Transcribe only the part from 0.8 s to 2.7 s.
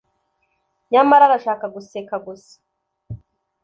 Nyamara arashaka guseka gusa